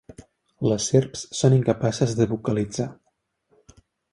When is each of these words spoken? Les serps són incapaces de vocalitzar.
Les 0.69 0.87
serps 0.93 1.21
són 1.41 1.55
incapaces 1.57 2.17
de 2.21 2.27
vocalitzar. 2.35 2.89